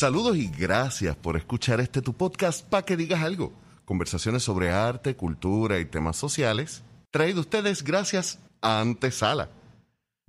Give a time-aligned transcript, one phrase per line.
[0.00, 3.52] Saludos y gracias por escuchar este tu podcast para que digas algo.
[3.84, 6.82] Conversaciones sobre arte, cultura y temas sociales.
[7.10, 9.50] Traído ustedes gracias a Antesala.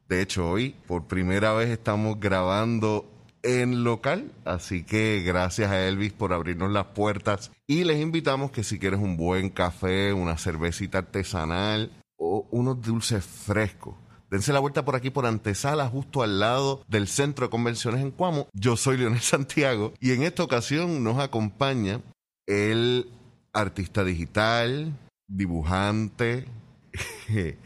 [0.10, 3.10] De hecho, hoy por primera vez estamos grabando
[3.44, 8.66] en local, así que gracias a Elvis por abrirnos las puertas y les invitamos que
[8.66, 13.96] si quieres un buen café, una cervecita artesanal o unos dulces frescos,
[14.32, 18.12] dense la vuelta por aquí por Antesala, justo al lado del Centro de Convenciones en
[18.12, 18.48] Cuamo.
[18.54, 22.02] Yo soy Leonel Santiago y en esta ocasión nos acompaña
[22.48, 23.10] el
[23.54, 26.48] artista digital, dibujante,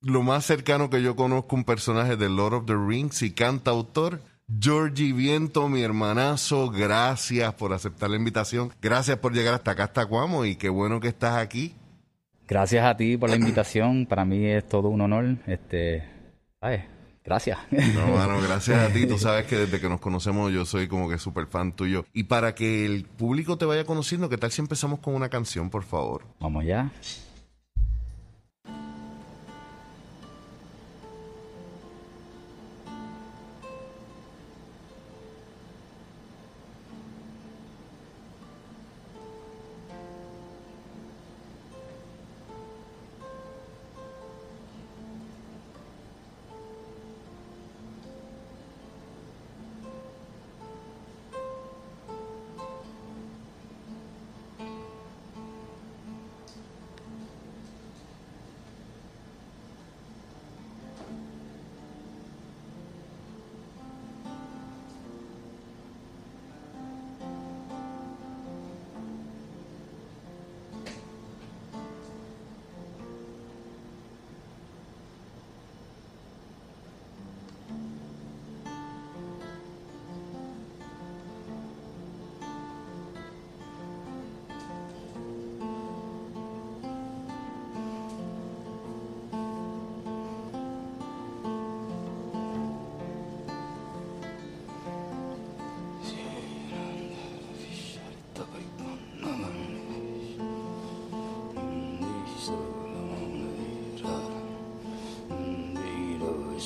[0.00, 4.20] lo más cercano que yo conozco un personaje de Lord of the Rings y cantautor
[4.58, 8.72] Georgie Viento, mi hermanazo, gracias por aceptar la invitación.
[8.82, 11.74] Gracias por llegar hasta acá, hasta Cuamo, y qué bueno que estás aquí.
[12.50, 14.06] Gracias a ti por la invitación.
[14.06, 15.36] Para mí es todo un honor.
[15.46, 16.02] Este,
[16.60, 16.82] ay,
[17.24, 17.56] gracias.
[17.70, 19.06] No, mano, gracias a ti.
[19.06, 22.04] Tú sabes que desde que nos conocemos yo soy como que súper fan tuyo.
[22.12, 25.70] Y para que el público te vaya conociendo, ¿qué tal si empezamos con una canción,
[25.70, 26.24] por favor?
[26.40, 26.90] Vamos ya.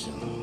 [0.09, 0.34] Otra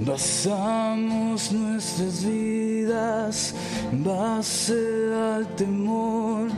[0.00, 3.54] basamos nuestras vidas
[3.90, 6.48] en base al temor,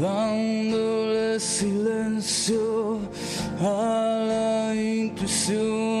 [0.00, 3.00] dándole silencio
[3.60, 5.95] a la intuición.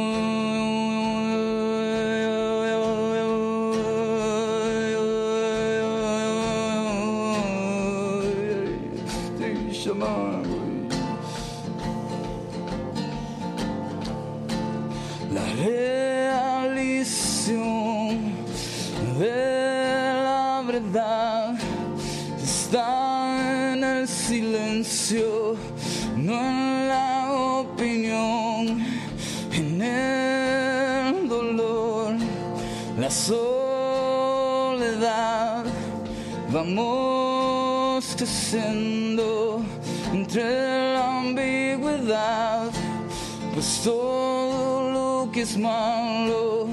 [45.58, 46.68] Malo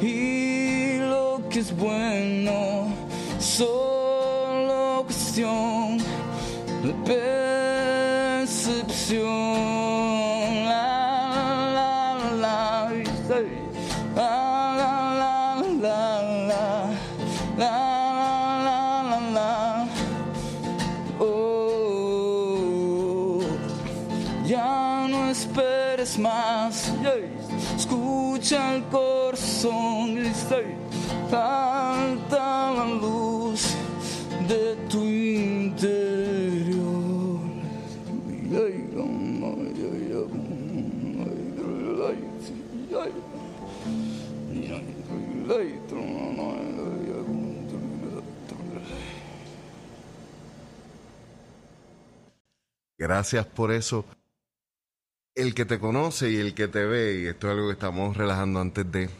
[0.00, 2.86] y lo que es bueno
[3.38, 5.98] solo cuestión
[6.82, 6.92] de
[8.44, 9.73] percepción.
[53.04, 54.06] Gracias por eso.
[55.34, 58.16] El que te conoce y el que te ve, y esto es algo que estamos
[58.16, 59.10] relajando antes de...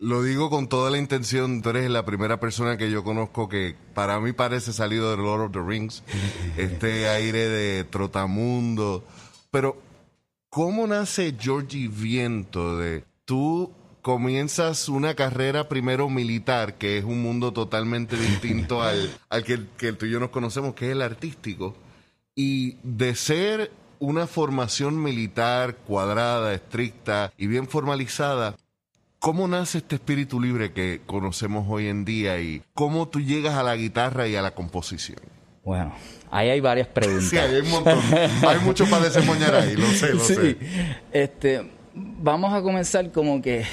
[0.00, 3.76] Lo digo con toda la intención, tú eres la primera persona que yo conozco que
[3.92, 6.02] para mí parece salido de Lord of the Rings,
[6.56, 9.04] este aire de trotamundo.
[9.50, 9.76] Pero,
[10.48, 13.70] ¿cómo nace Georgie Viento de tú
[14.00, 19.92] comienzas una carrera primero militar, que es un mundo totalmente distinto al, al que, que
[19.92, 21.76] tú y yo nos conocemos, que es el artístico,
[22.34, 28.56] y de ser una formación militar cuadrada, estricta y bien formalizada,
[29.18, 33.62] ¿cómo nace este espíritu libre que conocemos hoy en día y cómo tú llegas a
[33.62, 35.18] la guitarra y a la composición?
[35.64, 35.94] Bueno,
[36.30, 37.24] ahí hay varias preguntas.
[37.30, 37.98] Sí, hay un montón.
[38.46, 40.34] Hay mucho para desemboñar ahí, lo sé, lo Sí.
[40.34, 40.56] sé.
[41.12, 43.64] Este, vamos a comenzar como que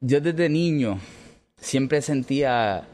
[0.00, 0.98] yo desde niño
[1.58, 2.88] siempre sentía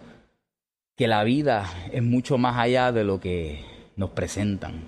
[0.97, 3.65] que la vida es mucho más allá de lo que
[3.97, 4.83] nos presentan.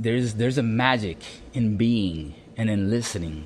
[0.00, 1.18] There's, there's a magic
[1.54, 3.44] in being and in listening.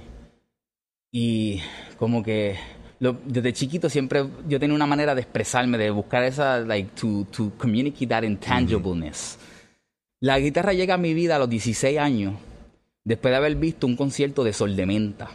[1.12, 1.60] Y
[1.98, 2.56] como que
[2.98, 7.26] lo- desde chiquito siempre yo tenía una manera de expresarme, de buscar esa, like, to,
[7.30, 9.38] to communicate that intangibleness.
[10.20, 12.34] La guitarra llega a mi vida a los 16 años,
[13.04, 15.30] después de haber visto un concierto de Sol de Menta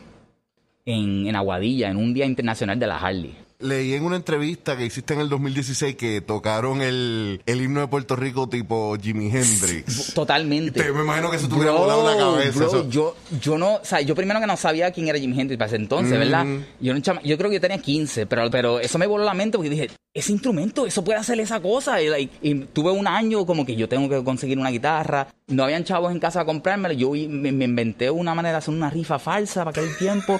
[0.86, 3.36] en, en Aguadilla, en un Día Internacional de la Harley.
[3.60, 7.88] Leí en una entrevista que hiciste en el 2016 que tocaron el, el himno de
[7.88, 10.14] Puerto Rico tipo Jimi Hendrix.
[10.14, 10.82] Totalmente.
[10.84, 12.90] Te- me imagino que eso te hubiera volado la cabeza, bro, eso.
[12.90, 15.68] Yo, yo no, o sea, yo primero que no sabía quién era Jimi Hendrix para
[15.68, 16.46] ese entonces, ¿verdad?
[16.82, 19.58] Yo, chama- yo creo que yo tenía 15, pero, pero eso me voló la mente
[19.58, 22.02] porque dije, ese instrumento, eso puede hacer esa cosa.
[22.02, 25.28] Y, like, y tuve un año como que yo tengo que conseguir una guitarra.
[25.48, 26.94] No habían chavos en casa a comprármela.
[26.94, 30.40] Yo me, me inventé una manera de hacer una rifa falsa para aquel tiempo.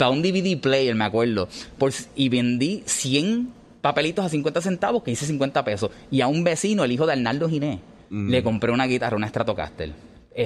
[0.00, 1.48] Va un DVD player, me acuerdo.
[1.76, 5.90] Por, y vendí 100 papelitos a 50 centavos que hice 50 pesos.
[6.10, 9.92] Y a un vecino, el hijo de Arnaldo Giné, le compré una guitarra, una Stratocaster,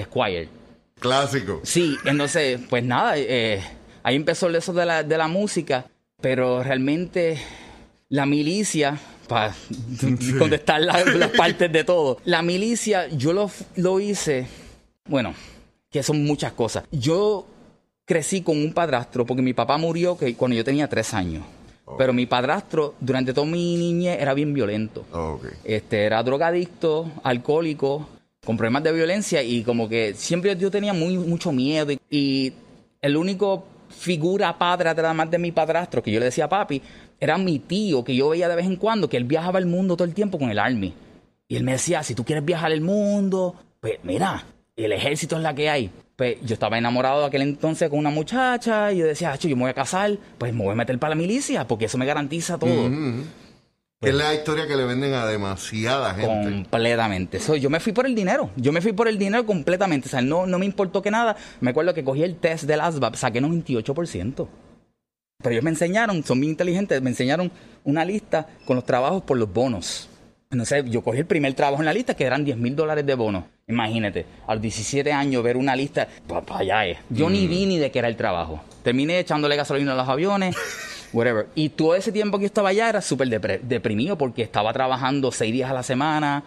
[0.04, 0.48] Squire.
[1.00, 1.60] Clásico.
[1.64, 3.62] Sí, entonces, pues nada, eh,
[4.02, 5.86] ahí empezó eso de la, de la música,
[6.20, 7.38] pero realmente
[8.08, 8.98] la milicia,
[9.28, 9.54] para
[10.38, 14.46] contestar la- las partes de todo, la milicia yo lo, lo hice,
[15.08, 15.34] bueno,
[15.90, 16.84] que son muchas cosas.
[16.92, 17.46] Yo
[18.04, 21.44] crecí con un padrastro porque mi papá murió que, cuando yo tenía tres años.
[21.98, 25.04] Pero mi padrastro, durante toda mi niñez, era bien violento.
[25.64, 28.08] Este, era drogadicto, alcohólico,
[28.44, 31.92] con problemas de violencia y como que siempre yo tenía muy, mucho miedo.
[31.92, 32.52] Y, y
[33.02, 36.82] el único figura padre además de mi padrastro, que yo le decía papi,
[37.20, 39.96] era mi tío, que yo veía de vez en cuando, que él viajaba el mundo
[39.96, 40.92] todo el tiempo con el Army.
[41.48, 44.44] Y él me decía, si tú quieres viajar el mundo, pues mira,
[44.76, 45.90] el ejército es la que hay.
[46.16, 49.56] Pues yo estaba enamorado de aquel entonces con una muchacha y yo decía, "Acho, yo
[49.56, 52.06] me voy a casar, pues me voy a meter para la milicia, porque eso me
[52.06, 52.88] garantiza todo.
[54.00, 56.26] Es la historia que le venden a demasiada gente.
[56.26, 57.40] Completamente.
[57.40, 58.50] So, yo me fui por el dinero.
[58.56, 60.08] Yo me fui por el dinero completamente.
[60.08, 61.36] O sea, no, no me importó que nada.
[61.60, 64.46] Me acuerdo que cogí el test del ASVAB, saqué 98%.
[65.38, 67.50] Pero ellos me enseñaron, son bien inteligentes, me enseñaron
[67.84, 70.08] una lista con los trabajos por los bonos.
[70.54, 73.14] Entonces, yo cogí el primer trabajo en la lista, que eran 10 mil dólares de
[73.14, 73.44] bonos.
[73.66, 76.98] Imagínate, a los 17 años ver una lista, para allá es.
[77.10, 78.62] Yo ni vi ni de qué era el trabajo.
[78.84, 80.54] Terminé echándole gasolina a los aviones,
[81.12, 81.48] whatever.
[81.56, 83.28] Y todo ese tiempo que yo estaba allá era súper
[83.62, 86.44] deprimido porque estaba trabajando 6 días a la semana,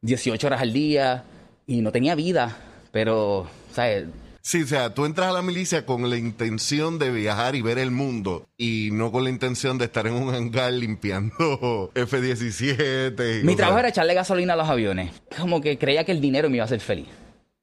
[0.00, 1.24] 18 horas al día,
[1.66, 2.56] y no tenía vida.
[2.92, 4.06] Pero, ¿sabes?
[4.42, 7.78] Sí, o sea, tú entras a la milicia con la intención de viajar y ver
[7.78, 13.42] el mundo y no con la intención de estar en un hangar limpiando F-17.
[13.42, 15.12] y Mi trabajo era echarle gasolina a los aviones.
[15.38, 17.08] Como que creía que el dinero me iba a hacer feliz.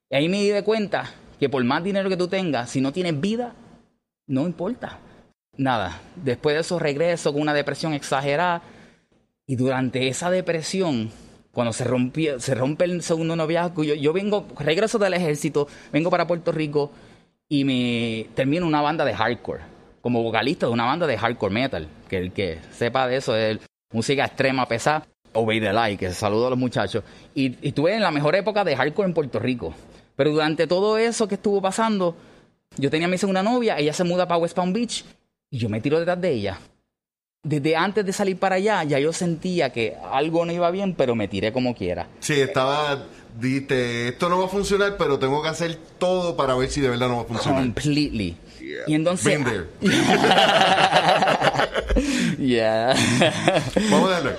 [0.10, 2.94] Y ahí me di de cuenta que por más dinero que tú tengas, si no
[2.94, 3.56] tienes vida,
[4.28, 5.00] no importa.
[5.58, 6.00] Nada.
[6.16, 8.62] Después de eso regreso con una depresión exagerada.
[9.48, 11.10] Y durante esa depresión,
[11.58, 16.12] cuando se, rompió, se rompe el segundo noviazgo, yo, yo vengo, regreso del ejército, vengo
[16.12, 16.92] para Puerto Rico
[17.50, 19.64] y me termino una banda de hardcore,
[20.00, 23.58] como vocalista de una banda de hardcore metal, que el que sepa de eso es
[23.92, 25.08] música extrema, pesada.
[25.34, 27.04] Obey the Light, que saludo a los muchachos.
[27.34, 29.74] Y, y estuve en la mejor época de hardcore en Puerto Rico.
[30.16, 32.16] Pero durante todo eso que estuvo pasando,
[32.78, 35.04] yo tenía a mi segunda novia, ella se muda para West Palm Beach
[35.50, 36.60] y yo me tiro detrás de ella.
[37.48, 41.16] Desde antes de salir para allá, ya yo sentía que algo no iba bien, pero
[41.16, 42.10] me tiré como quiera.
[42.20, 43.06] Sí, estaba,
[43.40, 46.90] dite, esto no va a funcionar, pero tengo que hacer todo para ver si de
[46.90, 47.62] verdad no va a funcionar.
[47.62, 48.36] Completely.
[48.86, 49.26] Y entonces.
[49.26, 49.68] Been there.
[52.38, 52.94] yeah.
[53.92, 54.32] Vamos a darle.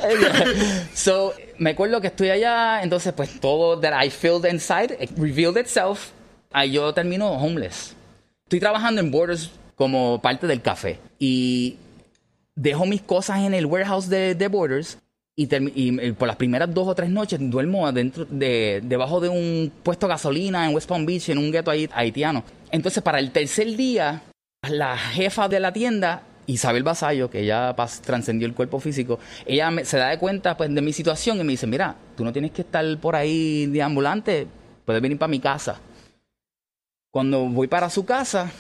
[0.94, 5.56] so, me acuerdo que estoy allá, entonces pues todo that I felt inside it revealed
[5.56, 6.10] itself.
[6.52, 7.94] Ahí yo termino homeless.
[8.44, 11.78] Estoy trabajando en Borders como parte del café y
[12.60, 14.98] dejo mis cosas en el warehouse de, de Borders
[15.36, 19.72] y, eh, por las primeras dos o tres noches duermo adentro de, debajo de un
[19.84, 22.42] puesto de gasolina en West Palm Beach, en un gueto haitiano.
[22.72, 24.22] Entonces, para el tercer día,
[24.68, 29.84] la jefa de la tienda, Isabel Basayo, que ya trascendió el cuerpo físico, ella me-
[29.84, 32.50] se da de cuenta pues, de mi situación y me dice, mira, tú no tienes
[32.50, 34.48] que estar por ahí de ambulante,
[34.84, 35.78] puedes venir para mi casa.
[37.12, 38.50] Cuando voy para su casa,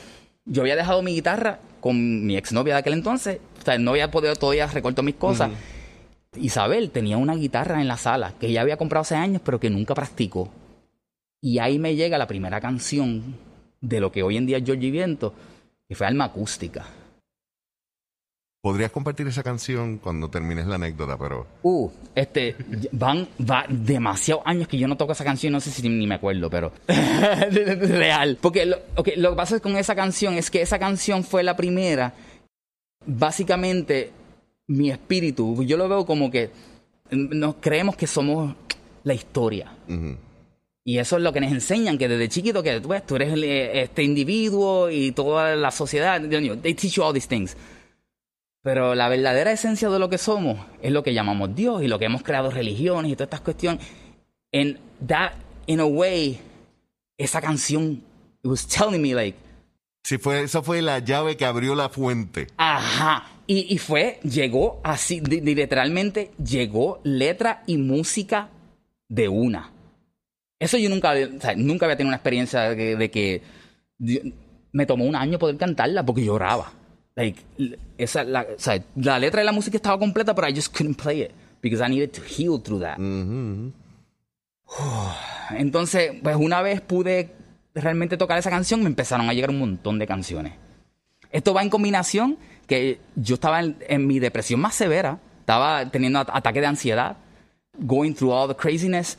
[0.44, 3.38] yo había dejado mi guitarra con mi exnovia de aquel entonces,
[3.70, 5.50] sea, no había podido todavía recortar mis cosas.
[6.36, 9.70] Isabel tenía una guitarra en la sala que ella había comprado hace años, pero que
[9.70, 10.50] nunca practicó.
[11.40, 13.36] Y ahí me llega la primera canción
[13.80, 15.32] de lo que hoy en día es Georgie Viento,
[15.88, 16.86] que fue Alma Acústica.
[18.60, 22.56] Podrías compartir esa canción cuando termines la anécdota, pero Uh, este,
[22.90, 26.16] van, va demasiados años que yo no toco esa canción, no sé si ni me
[26.16, 28.36] acuerdo, pero real.
[28.40, 31.56] Porque lo, ok, lo que pasa con esa canción es que esa canción fue la
[31.56, 32.14] primera,
[33.08, 34.12] básicamente,
[34.66, 36.50] mi espíritu, yo lo veo como que
[37.10, 38.54] nos creemos que somos
[39.02, 39.72] la historia.
[40.84, 43.32] Y eso es lo que nos enseñan, que desde chiquito, que tú, ves, tú eres
[43.42, 46.20] eh, este individuo y toda la sociedad,
[46.62, 47.56] they teach you all these things.
[48.62, 51.98] Pero la verdadera esencia de lo que somos es lo que llamamos Dios y lo
[51.98, 53.86] que hemos creado religiones y todas estas cuestiones.
[54.52, 55.32] And that,
[55.66, 56.38] in a way,
[57.16, 58.02] esa canción,
[58.42, 59.38] it was telling me like,
[60.04, 62.46] Sí, fue, esa fue la llave que abrió la fuente.
[62.56, 63.26] Ajá.
[63.46, 68.48] Y, y fue, llegó así, literalmente llegó letra y música
[69.08, 69.70] de una.
[70.60, 73.42] Eso yo nunca, había- o sea, nunca había tenido una experiencia de que, de que
[73.98, 74.20] yo-
[74.72, 76.72] me tomó un año poder cantarla porque lloraba.
[77.16, 77.40] Like,
[77.96, 81.00] esa, la, o sea, la letra y la música estaba completa, pero I just couldn't
[81.00, 81.30] play it
[81.62, 82.98] because I needed to heal through that.
[85.50, 87.30] Entonces, pues una vez pude
[87.82, 90.52] realmente tocar esa canción, me empezaron a llegar un montón de canciones.
[91.30, 96.18] Esto va en combinación que yo estaba en, en mi depresión más severa, estaba teniendo
[96.20, 97.16] at- ataque de ansiedad,
[97.78, 99.18] going through all the craziness,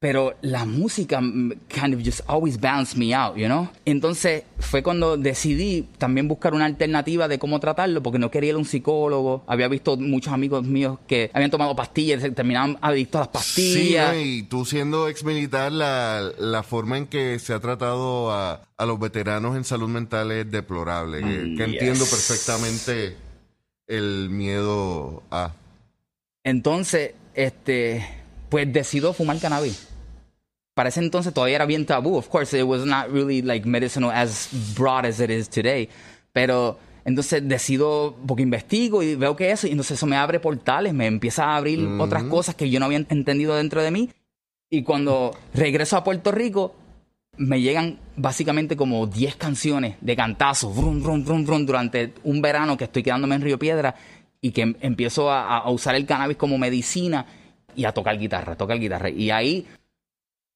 [0.00, 3.68] pero la música mm, kind of just always balanced me out, you know?
[3.84, 8.54] Entonces fue cuando decidí también buscar una alternativa de cómo tratarlo, porque no quería ir
[8.54, 9.42] a un psicólogo.
[9.48, 13.72] Había visto muchos amigos míos que habían tomado pastillas, se terminaban adictos a las Sí,
[13.72, 14.14] pastillas.
[14.14, 14.20] ¿no?
[14.20, 18.86] y tú siendo ex militar, la, la forma en que se ha tratado a, a
[18.86, 21.20] los veteranos en salud mental es deplorable.
[21.22, 22.10] Mm, que entiendo yes.
[22.10, 23.16] perfectamente
[23.88, 25.54] el miedo a.
[26.44, 28.06] Entonces, este,
[28.48, 29.88] pues decido fumar cannabis.
[30.74, 32.16] Para ese entonces todavía era bien tabú.
[32.16, 35.88] Of course, it was not really like medicinal as broad as it is today.
[36.32, 40.94] Pero entonces decido, porque investigo y veo que eso, y entonces eso me abre portales,
[40.94, 44.10] me empieza a abrir otras cosas que yo no había entendido dentro de mí.
[44.70, 46.76] Y cuando regreso a Puerto Rico,
[47.38, 52.76] me llegan básicamente como 10 canciones de cantazos, brum, brum, brum, brum, durante un verano
[52.76, 53.94] que estoy quedándome en Río Piedra
[54.40, 57.26] y que em- empiezo a, a usar el cannabis como medicina
[57.78, 59.08] y a tocar guitarra, a tocar guitarra.
[59.08, 59.66] Y ahí,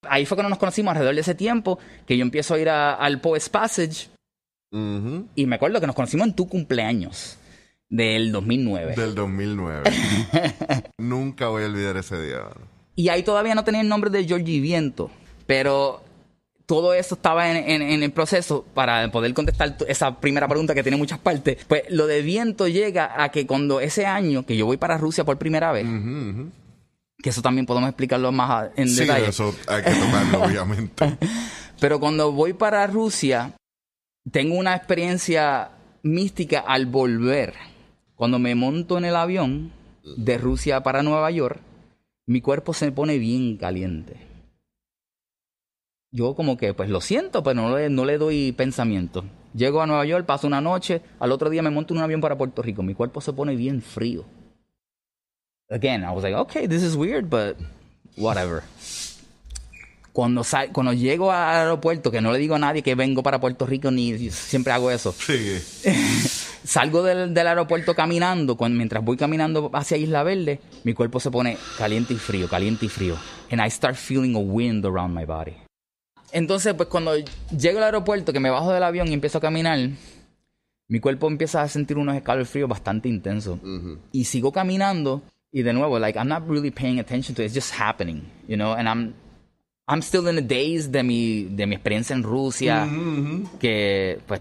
[0.02, 2.94] ahí fue cuando nos conocimos alrededor de ese tiempo, que yo empiezo a ir a-
[2.94, 4.08] al Poets Passage
[5.34, 7.38] y me acuerdo que nos conocimos en tu cumpleaños
[7.90, 8.94] del 2009.
[8.96, 9.82] Del 2009.
[10.98, 12.40] Nunca voy a olvidar ese día.
[12.96, 15.10] Y ahí todavía no tenía el nombre de Georgie Viento,
[15.46, 16.02] pero
[16.64, 20.82] todo eso estaba en, en- en el proceso para poder contestar esa primera pregunta que
[20.82, 21.58] tiene muchas partes.
[21.68, 25.24] Pues lo de Viento llega a que cuando ese año que yo voy para Rusia
[25.24, 25.84] por primera vez.
[27.22, 29.28] Que eso también podemos explicarlo más en Sí, detalle.
[29.28, 31.16] eso hay que tocarlo, obviamente.
[31.80, 33.54] Pero cuando voy para Rusia,
[34.30, 35.70] tengo una experiencia
[36.02, 37.54] mística al volver.
[38.16, 39.72] Cuando me monto en el avión
[40.16, 41.60] de Rusia para Nueva York,
[42.26, 44.16] mi cuerpo se pone bien caliente.
[46.10, 49.24] Yo como que, pues lo siento, pero no le, no le doy pensamiento.
[49.54, 52.20] Llego a Nueva York, paso una noche, al otro día me monto en un avión
[52.20, 52.82] para Puerto Rico.
[52.82, 54.24] Mi cuerpo se pone bien frío.
[55.72, 57.56] Again, I was like, okay, this is weird, but
[58.16, 58.62] whatever
[60.12, 63.40] cuando, sal- cuando llego al aeropuerto, que no le digo a nadie que vengo para
[63.40, 65.12] Puerto Rico, ni siempre hago eso.
[65.12, 65.58] Sí.
[66.64, 71.30] salgo del, del aeropuerto caminando, cuando, mientras voy caminando hacia Isla Verde, mi cuerpo se
[71.30, 73.16] pone caliente y frío, caliente y frío.
[73.50, 75.54] And I start feeling a wind around my body.
[76.30, 79.78] Entonces, pues cuando llego al aeropuerto, que me bajo del avión y empiezo a caminar,
[80.88, 83.58] mi cuerpo empieza a sentir unos escalofríos bastante intensos.
[84.12, 85.22] Y sigo caminando
[85.52, 87.46] y de nuevo, like, I'm not really paying attention to it.
[87.46, 88.72] It's just happening, you know?
[88.72, 89.14] And I'm,
[89.86, 93.58] I'm still in the days de mi, de mi experiencia en Rusia, mm-hmm, mm-hmm.
[93.58, 94.40] que, pues,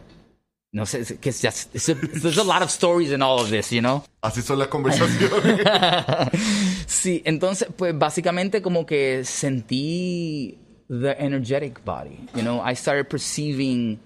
[0.73, 3.49] no sé, que es just, it's a- there's a lot of stories in all of
[3.49, 4.03] this, you know?
[4.21, 5.21] Así son las conversaciones.
[6.87, 12.27] Sí, entonces, pues básicamente como que sentí the energetic body.
[12.35, 13.99] You know, I started perceiving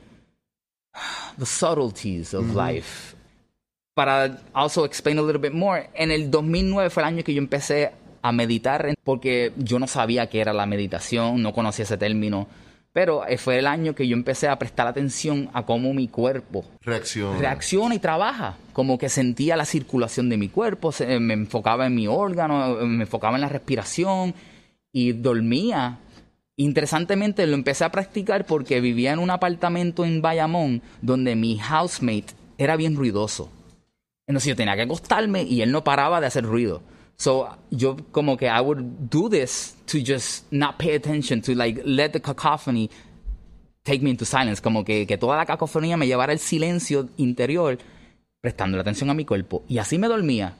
[1.37, 2.55] the subtleties of mm-hmm.
[2.55, 3.15] life.
[3.95, 7.39] Para also explain a little bit more, en el 2009 fue el año que yo
[7.39, 12.45] empecé a meditar porque yo no sabía qué era la meditación, no conocía ese término,
[12.91, 16.65] pero eh, fue el año que yo empecé a prestar atención a cómo mi cuerpo
[16.81, 17.39] Reacción.
[17.39, 18.57] reacciona y trabaja.
[18.73, 23.03] Como que sentía la circulación de mi cuerpo, se- me enfocaba en mi órgano, me
[23.03, 24.33] enfocaba en la respiración
[24.91, 25.99] y dormía.
[26.57, 32.33] Interesantemente lo empecé a practicar porque vivía en un apartamento en Bayamón donde mi housemate
[32.57, 33.51] era bien ruidoso.
[34.27, 36.81] Entonces yo tenía que acostarme y él no paraba de hacer ruido.
[37.17, 38.79] So yo como que I would
[39.09, 42.89] do this to just not pay attention, to like let the cacophony
[43.83, 47.77] take me into silence, como que, que toda la cacofonía me llevara al silencio interior,
[48.41, 49.63] prestando atención a mi cuerpo.
[49.67, 50.55] Y así me dormía.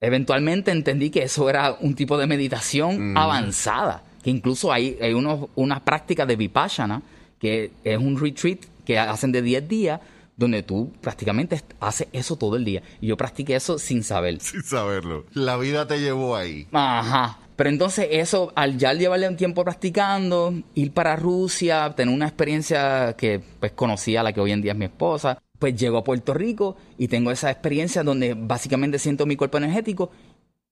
[0.00, 5.50] Eventualmente entendí que eso era un tipo de meditación avanzada, que incluso hay, hay unos,
[5.56, 7.02] unas prácticas de vipassana,
[7.38, 10.00] que es un retreat que hacen de 10 días,
[10.38, 12.82] donde tú prácticamente haces eso todo el día.
[13.00, 14.40] Y yo practiqué eso sin saber.
[14.40, 15.26] Sin saberlo.
[15.34, 16.66] La vida te llevó ahí.
[16.72, 17.40] Ajá.
[17.56, 23.14] Pero entonces eso, al ya llevarle un tiempo practicando, ir para Rusia, tener una experiencia
[23.18, 26.04] que pues conocí a la que hoy en día es mi esposa, pues llego a
[26.04, 30.12] Puerto Rico y tengo esa experiencia donde básicamente siento mi cuerpo energético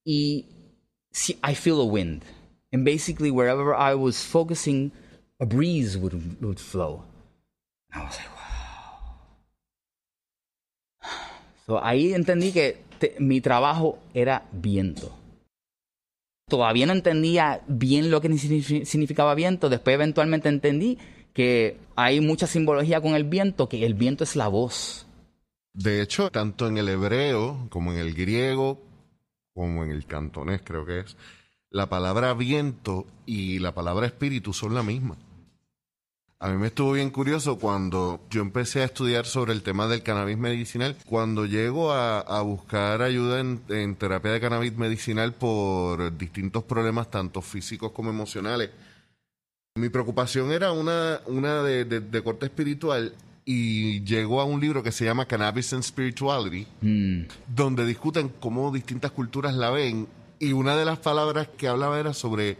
[0.05, 0.45] y
[1.43, 2.23] I feel a wind.
[2.71, 4.93] And basically wherever I was focusing,
[5.41, 7.03] a breeze would, would flow.
[7.93, 8.36] I was like,
[11.81, 12.77] Ahí entendí que
[13.19, 15.13] mi trabajo era viento
[16.47, 19.69] todavía no entendía bien lo que signifi- significaba viento.
[19.69, 20.97] Después eventualmente entendí
[21.33, 25.05] que hay mucha simbología con el viento, que el viento es la voz.
[25.73, 28.81] De hecho, tanto en el hebreo como en el griego,
[29.53, 31.17] como en el cantonés creo que es,
[31.69, 35.17] la palabra viento y la palabra espíritu son la misma.
[36.39, 40.03] A mí me estuvo bien curioso cuando yo empecé a estudiar sobre el tema del
[40.03, 40.95] cannabis medicinal.
[41.07, 47.09] Cuando llego a, a buscar ayuda en, en terapia de cannabis medicinal por distintos problemas,
[47.09, 48.69] tanto físicos como emocionales,
[49.79, 54.83] mi preocupación era una, una de, de- de corte espiritual y llegó a un libro
[54.83, 56.67] que se llama Cannabis and Spirituality,
[57.47, 62.13] donde discuten cómo distintas culturas la ven y una de las palabras que hablaba era
[62.13, 62.57] sobre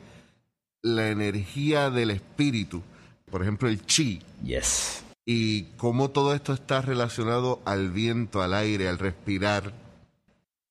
[0.82, 2.82] la energía del espíritu,
[3.30, 5.04] por ejemplo el chi, Yes.
[5.26, 9.74] y cómo todo esto está relacionado al viento, al aire, al respirar.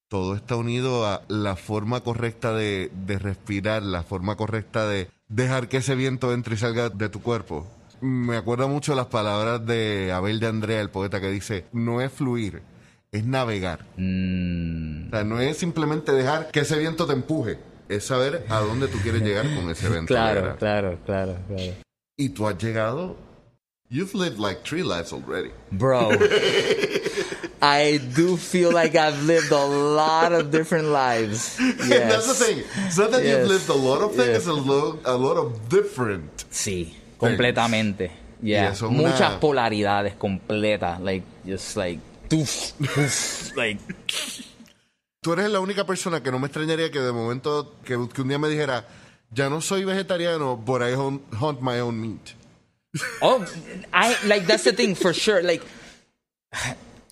[0.08, 5.68] Todo está unido a la forma correcta de, de respirar, la forma correcta de dejar
[5.68, 7.66] que ese viento entre y salga de tu cuerpo.
[8.00, 12.12] Me acuerdo mucho las palabras de Abel de Andrea, el poeta, que dice, no es
[12.12, 12.62] fluir,
[13.10, 13.84] es navegar.
[13.96, 18.60] Mm, O sea, no es simplemente dejar que ese viento te empuje, es saber a
[18.60, 20.06] dónde tú quieres llegar con ese viento.
[20.14, 21.72] claro, claro, claro, claro.
[22.18, 23.14] Y tú has llegado,
[23.90, 25.50] you've lived like three lives already.
[25.70, 26.12] Bro,
[27.60, 31.58] I do feel like I've lived a lot of different lives.
[31.58, 32.38] And that's the Yes.
[32.38, 32.64] thing.
[32.86, 33.38] It's not that Yes.
[33.40, 34.36] you've lived a lot of things, Yes.
[34.38, 36.44] it's a lot, a lot of different.
[36.50, 38.10] Sí, completamente.
[38.42, 38.74] Y Yeah.
[38.82, 40.98] una- Muchas polaridades completas.
[41.00, 42.00] Like, just like,
[43.56, 43.78] like,
[45.22, 48.28] Tú eres la única persona que no me extrañaría que de momento, que, que un
[48.28, 48.86] día me dijera,
[49.30, 52.34] ya no soy vegetariano, but I hunt, hunt my own meat.
[53.20, 53.44] Oh,
[53.92, 55.42] I like that's the thing for sure.
[55.42, 55.62] Like,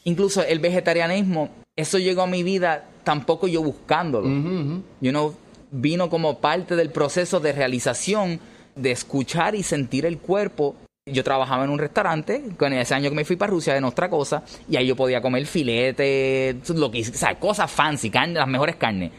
[0.05, 4.27] incluso el vegetarianismo, eso llegó a mi vida tampoco yo buscándolo.
[5.01, 5.37] You know,
[5.71, 8.41] vino como parte del proceso de realización
[8.75, 10.77] de escuchar y sentir el cuerpo.
[11.07, 14.09] Yo trabajaba en un restaurante, con ese año que me fui para Rusia en otra
[14.09, 18.49] cosa, y ahí yo podía comer filete, lo que, o sea, cosas fancy, carne, las
[18.49, 19.13] mejores carnes.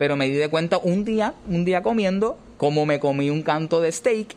[0.00, 3.82] Pero me di de cuenta un día, un día comiendo, como me comí un canto
[3.82, 4.34] de steak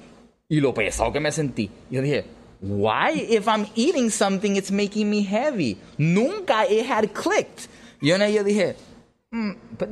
[0.49, 1.71] y lo pesado que me sentí.
[1.89, 2.25] Yo dije,
[2.59, 5.77] why if I'm eating something it's making me heavy?
[5.97, 7.69] Nunca it had clicked.
[8.01, 8.75] Y yo dije,
[9.31, 9.51] "Mm,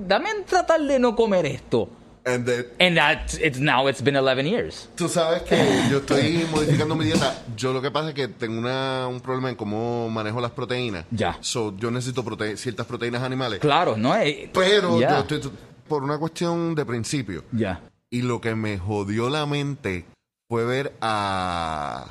[0.10, 1.88] dame tratar de no comer esto.
[2.23, 4.88] And then, And that it's now it's been 11 years.
[4.95, 5.57] tú sabes que
[5.89, 7.43] yo estoy modificando mi dieta.
[7.57, 11.05] Yo lo que pasa es que tengo una, un problema en cómo manejo las proteínas.
[11.10, 11.38] Ya.
[11.41, 13.60] So, yo necesito prote- ciertas proteínas animales.
[13.60, 14.15] Claro, ¿no?
[14.15, 15.41] Eh, Pero yo estoy
[15.88, 17.43] por una cuestión de principio.
[17.51, 17.81] Ya.
[18.12, 20.05] Y lo que me jodió la mente
[20.47, 22.05] fue ver a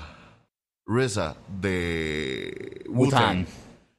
[0.88, 3.44] RZA de Wu-Tang.
[3.44, 3.46] Wu-Tang.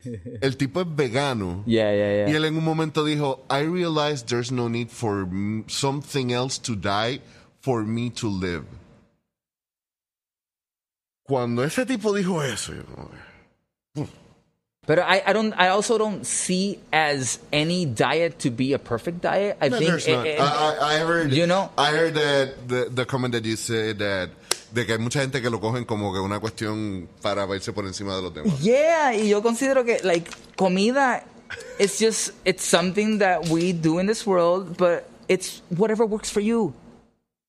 [0.41, 1.63] El tipo es vegano.
[1.65, 2.29] Yeah, yeah, yeah.
[2.29, 5.27] Y él en un momento dijo, I realize there's no need for
[5.67, 7.19] something else to die
[7.61, 8.65] for me to live.
[11.27, 13.09] Cuando ese tipo dijo eso, yo como
[14.87, 19.21] But I, I don't I also don't see as any diet to be a perfect
[19.21, 19.55] diet.
[19.61, 20.25] I No, think there's eh, not.
[20.25, 23.55] eh, I, I, I heard, you know- I heard that the, the comment that you
[23.57, 24.31] said that
[24.71, 27.85] de que hay mucha gente que lo cogen como que una cuestión para verse por
[27.85, 28.59] encima de los demás.
[28.59, 31.23] Yeah, y yo considero que like comida
[31.79, 36.41] it's just it's something that we do in this world, but it's whatever works for
[36.41, 36.73] you.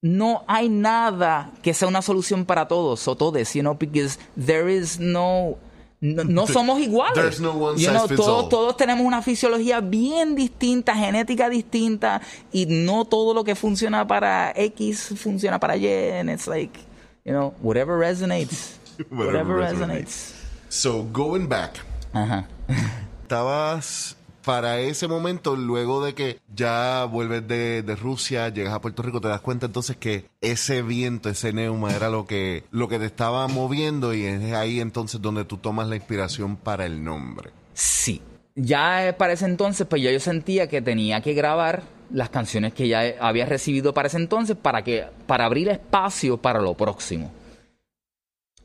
[0.02, 4.68] No hay nada que sea una solución para todos o todes, you know, because there
[4.68, 5.58] is no
[6.00, 7.14] no, no somos iguales.
[7.14, 12.20] There's no one You know, todos, todos tenemos una fisiología bien distinta, genética distinta,
[12.52, 15.86] y no todo lo que funciona para X funciona para Y.
[16.18, 16.76] And it's like,
[17.24, 18.78] you know, whatever resonates.
[19.10, 19.88] Whatever whatever resonates.
[19.88, 20.34] resonates.
[20.68, 21.78] So, going back,
[22.12, 22.46] Ajá.
[23.22, 29.02] estabas para ese momento, luego de que ya vuelves de, de Rusia, llegas a Puerto
[29.02, 32.98] Rico, te das cuenta entonces que ese viento, ese neuma era lo que, lo que
[32.98, 37.50] te estaba moviendo y es ahí entonces donde tú tomas la inspiración para el nombre.
[37.72, 38.20] Sí.
[38.54, 42.88] Ya para ese entonces, pues ya yo sentía que tenía que grabar las canciones que
[42.88, 47.32] ya había recibido para ese entonces para que para abrir espacio para lo próximo.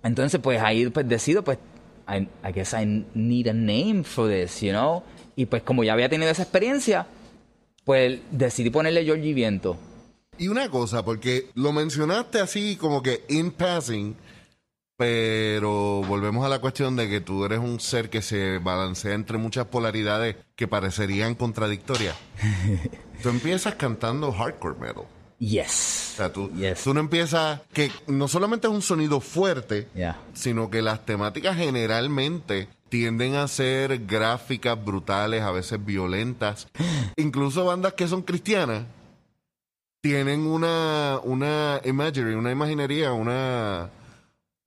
[0.04, 1.58] Entonces, pues ahí pues decido, pues
[2.08, 5.04] I, I guess I need a name for this, you know.
[5.36, 7.08] Y pues como ya había tenido esa experiencia,
[7.84, 9.78] pues decidí ponerle Georgie Viento.
[10.38, 14.16] Y una cosa, porque lo mencionaste así como que in passing,
[14.98, 19.38] pero volvemos a la cuestión de que tú eres un ser que se balancea entre
[19.38, 22.16] muchas polaridades que parecerían contradictorias.
[23.24, 25.04] tú empiezas cantando hardcore metal.
[25.40, 26.14] Yes.
[26.14, 26.84] O sea, tú, Yes.
[26.84, 30.18] tú no empiezas, que no solamente es un sonido fuerte, Yeah.
[30.34, 36.68] sino que las temáticas generalmente tienden a ser gráficas, brutales, a veces violentas.
[37.18, 38.86] Incluso bandas que son cristianas
[40.02, 43.90] tienen una, una imagery, una imaginería, una,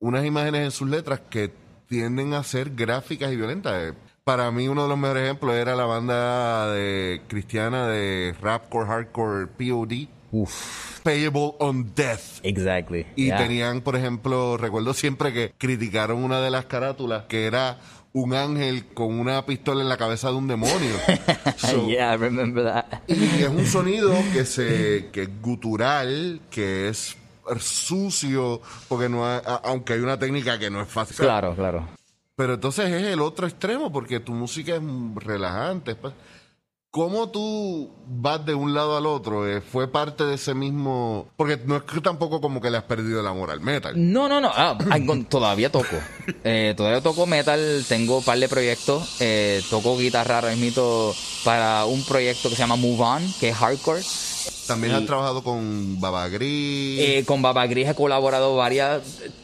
[0.01, 1.53] unas imágenes en sus letras que
[1.89, 3.75] tienden a ser gráficas y violentas.
[3.77, 8.87] Eh, Para mí uno de los mejores ejemplos era la banda de cristiana de rapcore,
[8.87, 11.01] hardcore, POD, Uf.
[11.03, 12.39] Payable on Death.
[12.45, 13.05] Exactly.
[13.17, 13.39] Y Yeah.
[13.39, 17.79] tenían, por ejemplo, recuerdo siempre que criticaron una de las carátulas que era
[18.13, 20.95] un ángel con una pistola en la cabeza de un demonio.
[21.57, 22.85] So, yeah, I remember that.
[23.09, 27.17] Y es un sonido que se que es gutural, que es
[27.59, 31.17] sucio, porque no hay- aunque hay una técnica que no es fácil.
[31.17, 31.89] Claro, claro.
[32.37, 34.83] Pero entonces es el otro extremo, porque tu música es
[35.17, 35.97] relajante.
[36.93, 39.47] ¿Cómo tú vas de un lado al otro?
[39.47, 41.29] Eh, ¿Fue parte de ese mismo...?
[41.37, 43.93] Porque no es que tampoco como que le has perdido el amor al metal.
[43.97, 44.51] No, no, no.
[44.53, 44.77] Ah,
[45.29, 45.95] todavía toco.
[46.43, 47.85] Eh, todavía toco metal.
[47.89, 49.19] Tengo un par de proyectos.
[49.21, 51.13] Eh, toco guitarra ahora mismo
[51.45, 54.03] para un proyecto que se llama Move On, que es hardcore.
[54.67, 57.01] También has trabajado con Baba Gris.
[57.01, 59.03] Eh, con Baba Gris he colaborado varias,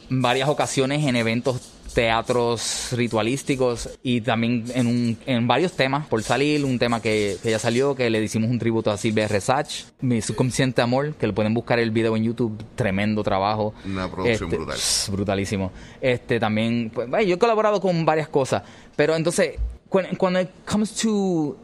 [0.08, 1.60] varias ocasiones en eventos
[1.94, 7.50] teatros ritualísticos y también en, un- en varios temas por salir, un tema que, que
[7.50, 11.34] ya salió, que le hicimos un tributo a Silvia Resach, Mi Subconsciente Amor, que lo
[11.34, 13.72] pueden buscar el video en YouTube, tremendo trabajo.
[13.86, 14.78] Una producción Este, brutal.
[15.10, 15.72] brutalísimo.
[16.00, 18.62] Este también, pues, yo he colaborado con varias cosas,
[18.94, 19.52] pero entonces,
[19.90, 21.56] when it comes to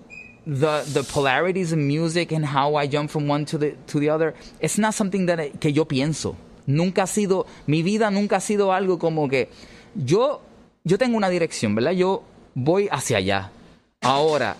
[0.47, 4.11] the the polarities in music and how I jump from one to the to the
[4.11, 6.37] other, it's not something that I- que yo pienso.
[6.67, 9.49] Nunca ha sido, mi vida nunca ha sido algo como que
[9.95, 10.41] yo
[10.85, 11.93] yo tengo una dirección, ¿verdad?
[11.93, 12.23] Yo
[12.55, 13.51] voy hacia allá.
[14.01, 14.57] Ahora,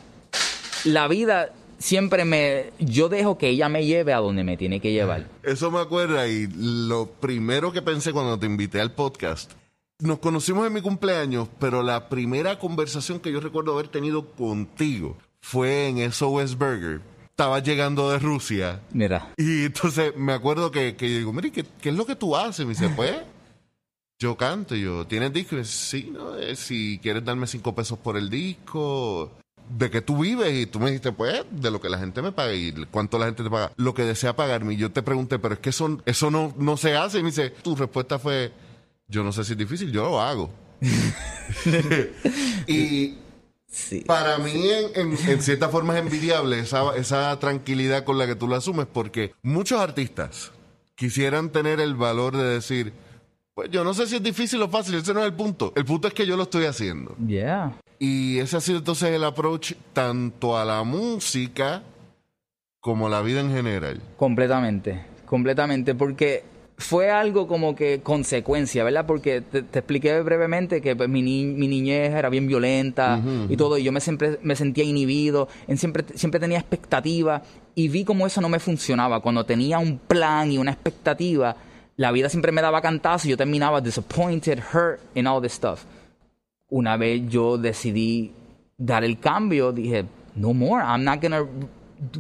[0.85, 4.93] la vida siempre me yo dejo que ella me lleve a donde me tiene que
[4.93, 5.27] llevar.
[5.43, 9.51] Eso me acuerda y lo primero que pensé cuando te invité al podcast,
[9.99, 15.17] nos conocimos en mi cumpleaños, pero la primera conversación que yo recuerdo haber tenido contigo
[15.43, 17.01] fue en SOS Burger.
[17.25, 19.33] Estaba llegando de Rusia Mira.
[19.37, 22.37] y entonces me acuerdo que, que yo digo, mire, ¿qué, qué es lo que tú
[22.37, 22.65] haces?
[22.65, 23.17] Me dice, pues,
[24.19, 24.77] yo canto.
[24.77, 25.57] Y yo, ¿tienes disco?
[25.57, 26.37] Y yo, sí, ¿no?
[26.37, 29.33] Eh, si quieres darme cinco pesos por el disco.
[29.69, 30.53] ¿De que tú vives?
[30.55, 32.55] Y tú me dijiste, pues, de lo que la gente me paga.
[32.55, 33.73] ¿Y cuánto la gente te paga?
[33.77, 34.75] Lo que desea pagarme.
[34.75, 37.19] Y yo te pregunté, pero es que eso, eso no, no se hace.
[37.19, 38.53] Y me dice, tu respuesta fue,
[39.09, 40.51] yo no sé si es difícil, yo lo hago.
[42.67, 43.17] y
[43.75, 44.01] Sí.
[44.07, 48.35] Para mí, en, en- en cierta forma, es envidiable esa, esa tranquilidad con la que
[48.35, 50.53] tú la asumes, porque muchos artistas
[50.95, 52.93] quisieran tener el valor de decir,
[53.55, 55.73] pues yo no sé si es difícil o fácil, ese no es el punto.
[55.75, 57.17] El punto es que yo lo estoy haciendo.
[57.27, 57.73] Yeah.
[57.99, 61.83] Y ese ha sido entonces el approach tanto a la música
[62.81, 64.03] como a la vida en general.
[64.19, 66.45] Completamente, completamente, porque
[66.79, 69.07] fue algo como que consecuencia, ¿verdad?
[69.07, 73.57] Porque te, te expliqué brevemente que pues, mi, ni- mi niñez era bien violenta y
[73.57, 77.43] todo, y yo me siempre me sentía inhibido, en siempre, siempre tenía expectativa
[77.75, 79.21] y vi como eso no me funcionaba.
[79.21, 81.55] Cuando tenía un plan y una expectativa,
[81.97, 85.85] la vida siempre me daba cantazos y yo terminaba disappointed, hurt, and all this stuff.
[86.69, 88.33] Una vez yo decidí
[88.79, 90.05] dar el cambio, dije,
[90.35, 91.45] no more, I'm not gonna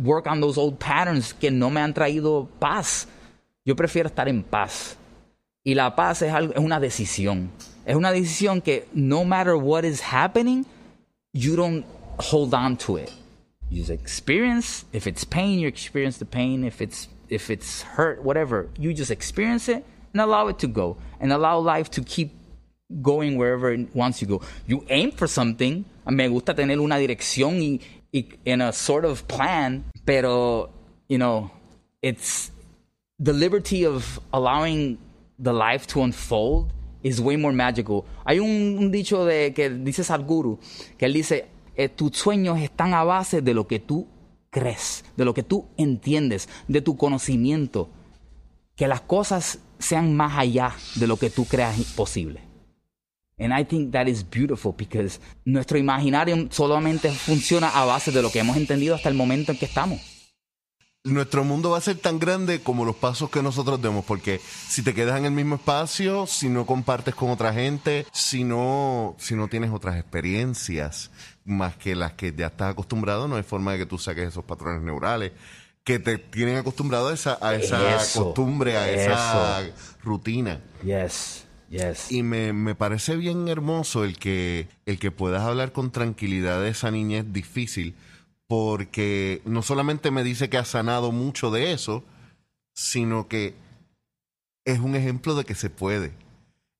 [0.04, 3.08] work on those old patterns que no me han traído paz.
[3.64, 4.96] Yo prefiero estar en paz.
[5.64, 7.50] Y la paz es, algo, es una decisión.
[7.86, 10.64] Es una decisión que no matter what is happening,
[11.32, 11.84] you don't
[12.18, 13.10] hold on to it.
[13.70, 14.84] You just experience.
[14.92, 16.64] If it's pain, you experience the pain.
[16.64, 20.98] If it's if it's hurt, whatever, you just experience it and allow it to go,
[21.18, 22.32] and allow life to keep
[23.00, 24.42] going wherever it wants you go.
[24.66, 25.86] You aim for something.
[26.06, 27.80] Me gusta tener una dirección y,
[28.12, 30.68] y a sort of plan, pero
[31.08, 31.50] you know,
[32.02, 32.50] it's
[33.22, 34.98] the liberty of allowing
[35.38, 38.04] the life to unfold is way more magical.
[38.24, 40.58] Hay un, un dicho de que dice Sadhguru,
[40.98, 44.08] que él dice, eh, tus sueños están a base de lo que tú
[44.50, 47.88] crees, de lo que tú entiendes, de tu conocimiento,
[48.76, 52.40] que las cosas sean más allá de lo que tú creas posible.
[53.38, 58.30] And I think that is beautiful because nuestro imaginario solamente funciona a base de lo
[58.30, 60.11] que hemos entendido hasta el momento en que estamos.
[61.04, 64.82] Nuestro mundo va a ser tan grande como los pasos que nosotros demos, porque si
[64.82, 69.34] te quedas en el mismo espacio, si no compartes con otra gente, si no, si
[69.34, 71.10] no tienes otras experiencias
[71.44, 74.44] más que las que ya estás acostumbrado, no hay forma de que tú saques esos
[74.44, 75.32] patrones neurales
[75.82, 79.60] que te tienen acostumbrado a esa, a esa Eso, costumbre, a esa
[80.04, 80.60] rutina.
[80.84, 82.12] Yes, yes.
[82.12, 86.68] Y me, me parece bien hermoso el que, el que puedas hablar con tranquilidad de
[86.68, 87.96] esa niñez difícil,
[88.52, 92.04] porque no solamente me dice que ha sanado mucho de eso,
[92.74, 93.54] sino que
[94.66, 96.12] es un ejemplo de que se puede.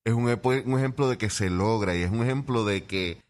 [0.05, 3.23] Es un, ejemplo de que se logra y es un ejemplo de que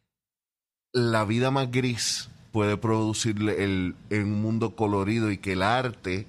[0.93, 6.27] la vida más gris puede producirle el, en un mundo colorido y que el arte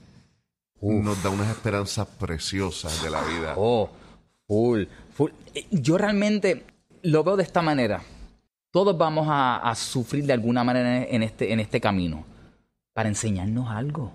[0.83, 3.55] nos da unas esperanzas preciosas de la vida.
[3.57, 3.89] Oh,
[4.45, 4.83] full,
[5.15, 5.31] full.
[5.55, 6.63] Eh, Yo realmente
[7.01, 8.03] lo veo de esta manera.
[8.73, 12.25] Todos vamos a, a sufrir de alguna manera en este, en este camino
[12.91, 14.13] para enseñarnos algo.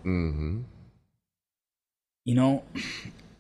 [2.25, 2.63] You know,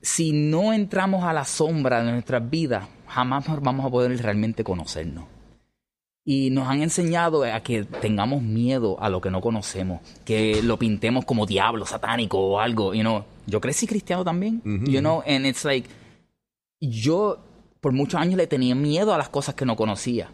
[0.00, 5.24] si no entramos a la sombra de nuestras vidas, jamás vamos a poder realmente conocernos.
[6.24, 10.78] Y nos han enseñado a que tengamos miedo a lo que no conocemos, que lo
[10.78, 13.24] pintemos como diablo, satánico o algo, you know.
[13.44, 15.90] Yo crecí cristiano también, you know, and it's like,
[16.80, 17.38] yo
[17.80, 20.30] por muchos años le tenía miedo a las cosas que no conocía.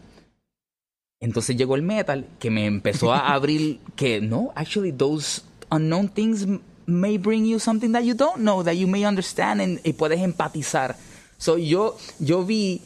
[1.25, 6.45] Entonces llegó el metal que me empezó a abrir que no, actually those unknown things
[6.85, 10.19] may bring you something that you don't know, that you may understand and, y puedes
[10.21, 10.95] empatizar.
[11.39, 12.81] So yo yo vi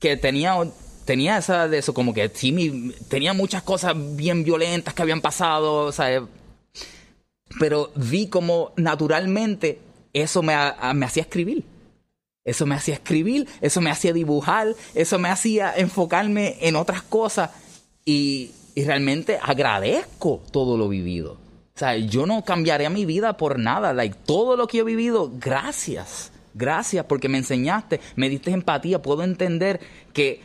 [0.00, 0.56] que tenía
[1.04, 5.20] tenía esa de eso como que sí mi- tenía muchas cosas bien violentas que habían
[5.20, 6.26] pasado, o sea,
[7.60, 9.78] pero vi como naturalmente
[10.12, 10.56] eso me,
[10.94, 11.64] me hacía escribir.
[12.44, 17.50] Eso me hacía escribir, eso me hacía dibujar, eso me hacía enfocarme en otras cosas
[18.06, 21.32] y, y realmente agradezco todo lo vivido.
[21.32, 23.92] O sea, yo no cambiaría mi vida por nada.
[23.92, 26.32] Like, todo lo que he vivido, gracias.
[26.54, 29.78] Gracias porque me enseñaste, me diste empatía, puedo entender
[30.14, 30.40] que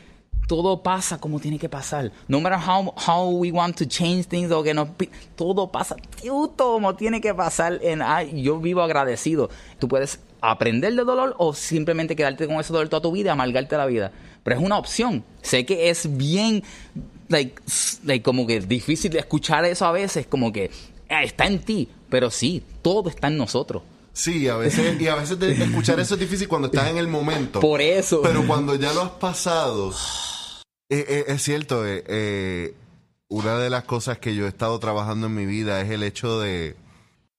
[0.51, 2.11] todo pasa como tiene que pasar.
[2.27, 4.93] No matter how, how we want to change things o que no,
[5.37, 5.95] todo pasa
[6.57, 7.79] como tiene que pasar.
[7.81, 9.49] En, ay, yo vivo agradecido.
[9.79, 13.77] Tú puedes aprender de dolor o simplemente quedarte con ese dolor toda tu vida amargarte
[13.77, 14.11] la vida.
[14.43, 15.23] Pero es una opción.
[15.41, 16.63] Sé que es bien,
[17.31, 17.61] like,
[18.03, 21.89] like, como que difícil de escuchar eso a veces, como que eh, está en ti,
[22.09, 23.83] pero sí, todo está en nosotros.
[24.13, 27.07] Sí, a veces, y a veces de- escuchar eso es difícil cuando estás en el
[27.07, 27.59] momento.
[27.61, 28.21] Por eso.
[28.21, 29.91] Pero cuando ya lo has pasado,
[30.89, 32.75] eh, eh, es cierto, eh, eh,
[33.29, 36.41] una de las cosas que yo he estado trabajando en mi vida es el hecho
[36.41, 36.75] de,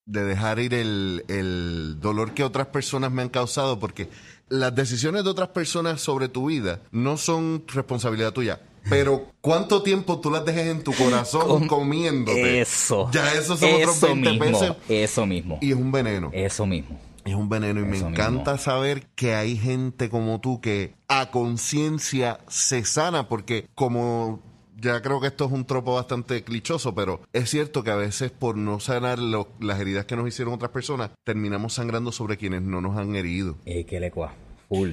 [0.07, 4.09] de dejar ir el, el dolor que otras personas me han causado, porque
[4.49, 8.61] las decisiones de otras personas sobre tu vida no son responsabilidad tuya.
[8.89, 12.61] Pero cuánto tiempo tú las dejes en tu corazón Com- comiéndote.
[12.61, 13.09] Eso.
[13.13, 14.77] Ya esos son otros Eso 20 mismo, pesos.
[14.89, 15.59] Eso mismo.
[15.61, 16.31] Y es un veneno.
[16.33, 16.99] Eso mismo.
[17.25, 18.65] Es un veneno y me Eso encanta mismo.
[18.65, 24.41] saber que hay gente como tú que a conciencia se sana porque como
[24.77, 28.33] ya creo que esto es un tropo bastante clichoso, pero es cierto que a veces
[28.33, 32.63] por no sanar lo- las heridas que nos hicieron otras personas, terminamos sangrando sobre quienes
[32.63, 33.57] no nos han herido.
[33.65, 34.35] Eh, que le cua.
[34.69, 34.91] Full.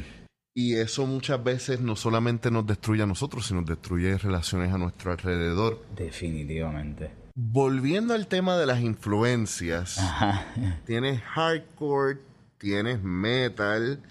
[0.56, 5.12] Y eso muchas veces no solamente nos destruye a nosotros, sino destruye relaciones a nuestro
[5.12, 5.86] alrededor.
[5.96, 7.12] Definitivamente.
[7.36, 10.46] Volviendo al tema de las influencias, Ajá.
[10.86, 12.20] tienes hardcore,
[12.58, 14.02] tienes metal,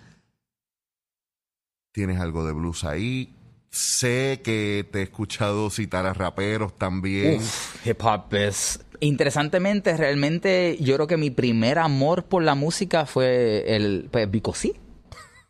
[1.93, 3.35] tienes algo de blues ahí.
[3.71, 7.37] Sé que te he escuchado citar a raperos también.
[7.37, 8.81] Uf, hip hop es.
[9.01, 14.09] Interesantemente, realmente, yo creo que mi primer amor por la música fue el.
[14.11, 14.75] Pues, Bicosí.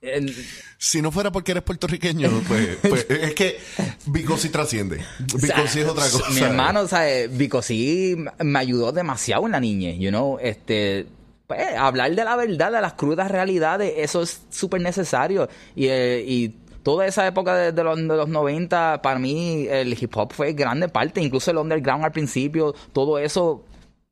[0.00, 0.34] El-
[0.78, 3.58] Si no fuera porque eres puertorriqueño, pues, pues, es que
[4.06, 5.04] Bicosi trasciende.
[5.34, 6.30] Bicosi es otra cosa.
[6.30, 11.06] Mi hermano, o sea, Bicosí me ayudó demasiado en la niñez, you know, este.
[11.48, 15.48] Pues, hablar de la verdad, de las crudas realidades, eso es súper necesario.
[15.74, 16.48] Y, eh, y
[16.82, 20.52] toda esa época de, de los, de los 90, para mí, el hip hop fue
[20.52, 23.64] grande parte, incluso el underground al principio, todo eso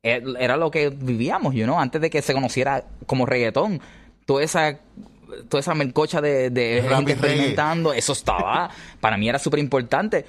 [0.03, 3.81] eh, era lo que vivíamos, you know, antes de que se conociera como reggaetón.
[4.25, 4.79] Toda esa
[5.49, 10.25] toda esa melcocha de, de gente experimentando, eso estaba, para mí era súper importante.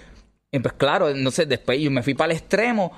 [0.50, 2.92] Pues claro, no sé, después yo me fui para el extremo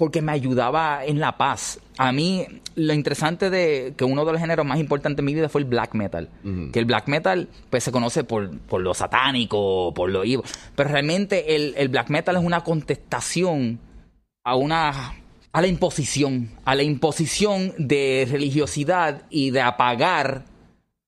[0.00, 1.78] porque me ayudaba en la paz.
[1.98, 5.50] A mí, lo interesante de que uno de los géneros más importantes en mi vida
[5.50, 6.30] fue el black metal.
[6.72, 10.40] Que el black metal, pues se conoce por, por lo satánico, por lo evil.
[10.74, 13.78] Pero realmente el, el black metal es una contestación
[14.42, 15.16] a una
[15.52, 20.44] a la imposición, a la imposición de religiosidad y de apagar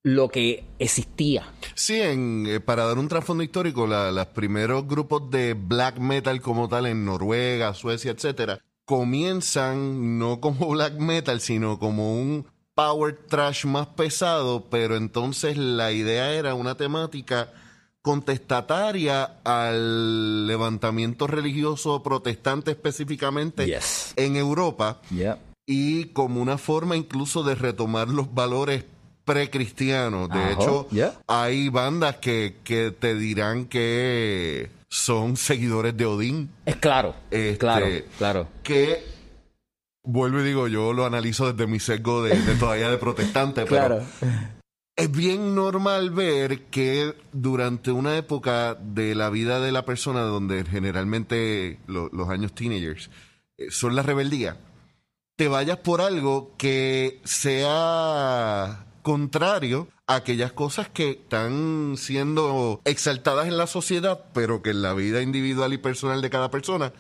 [0.05, 1.45] lo que existía.
[1.75, 6.41] Sí, en, eh, para dar un trasfondo histórico, la- los primeros grupos de black metal
[6.41, 13.17] como tal en Noruega, Suecia, etcétera, comienzan no como black metal, sino como un power
[13.29, 17.53] trash más pesado, pero entonces la idea era una temática
[18.01, 24.15] contestataria al levantamiento religioso protestante específicamente Yes.
[24.17, 25.01] en Europa
[25.67, 28.85] y como una forma incluso de retomar los valores
[29.25, 30.29] precristianos.
[30.29, 31.15] De Ajá, hecho, yeah.
[31.27, 37.87] hay bandas que, que te dirán que son seguidores de Odín, Es claro, Este- claro,
[38.19, 38.49] claro.
[38.63, 39.03] que
[40.05, 44.03] vuelvo y digo, yo lo analizo desde mi sesgo de, de todavía de protestante, Claro.
[44.21, 44.37] pero
[44.95, 50.65] es bien normal ver que durante una época de la vida de la persona donde
[50.67, 53.09] generalmente lo- los años teenagers
[53.57, 54.59] eh, son la rebeldía,
[55.37, 63.57] te vayas por algo que sea contrario a aquellas cosas que están siendo exaltadas en
[63.57, 66.93] la sociedad, pero que en la vida individual y personal de cada persona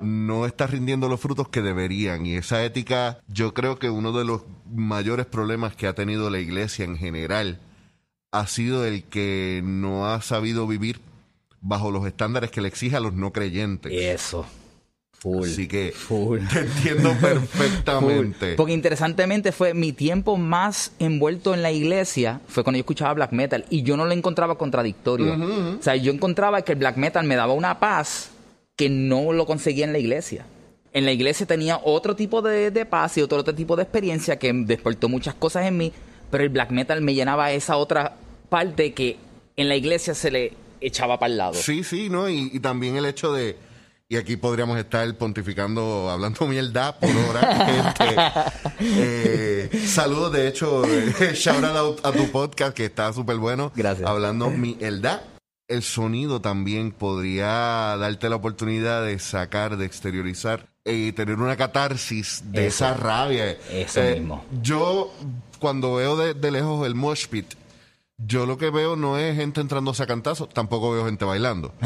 [0.00, 2.26] no está rindiendo los frutos que deberían.
[2.26, 6.38] Y esa ética, yo creo que uno de los mayores problemas que ha tenido la
[6.38, 7.60] iglesia en general
[8.32, 11.00] ha sido el que no ha sabido vivir
[11.60, 13.92] bajo los estándares que le exige a los no creyentes.
[13.92, 14.46] Eso.
[15.18, 15.48] Full.
[15.48, 16.40] Así que Full.
[16.52, 18.54] te entiendo perfectamente.
[18.54, 23.32] Porque interesantemente fue mi tiempo más envuelto en la iglesia fue cuando yo escuchaba black
[23.32, 25.34] metal y yo no lo encontraba contradictorio.
[25.78, 28.30] O sea, yo encontraba que el black metal me daba una paz
[28.76, 30.44] que no lo conseguía en la iglesia.
[30.92, 34.38] En la iglesia tenía otro tipo de, de paz y otro, otro tipo de experiencia
[34.38, 35.92] que despertó muchas cosas en mí,
[36.30, 38.16] pero el black metal me llenaba esa otra
[38.48, 39.16] parte que
[39.56, 41.54] en la iglesia se le echaba para el lado.
[41.54, 42.28] Sí, sí, ¿no?
[42.28, 43.56] Y, y también el hecho de.
[44.08, 47.92] Y aquí podríamos estar pontificando, hablando mierda por hora.
[48.78, 53.72] Este, eh, saludos, de hecho, eh, shout out a tu podcast que está súper bueno.
[53.74, 54.08] Gracias.
[54.08, 55.24] Hablando mierda.
[55.68, 62.44] El sonido también podría darte la oportunidad de sacar, de exteriorizar y tener una catarsis
[62.44, 62.84] de Eso.
[62.84, 63.50] esa rabia.
[63.72, 64.44] Eso mismo.
[64.62, 65.12] Yo,
[65.58, 67.54] cuando veo de, de lejos el mosh pit,
[68.18, 71.72] yo lo que veo no es gente entrando a cantazos, tampoco veo gente bailando.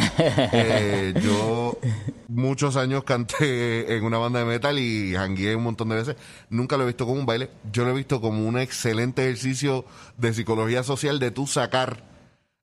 [0.53, 1.79] Eh, yo
[2.29, 6.17] muchos años canté en una banda de metal y jangueé un montón de veces.
[6.51, 7.51] Nunca lo he visto como un baile.
[7.73, 9.85] Yo lo he visto como un excelente ejercicio
[10.19, 12.05] de psicología social de tú sacar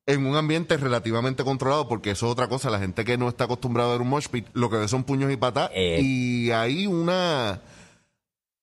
[0.05, 2.69] en un ambiente relativamente controlado, porque eso es otra cosa.
[2.69, 5.03] La gente que no está acostumbrada a ver un mosh pit, lo que ve son
[5.03, 5.71] puños y patas.
[5.73, 5.99] Eh.
[6.01, 7.61] Y hay una...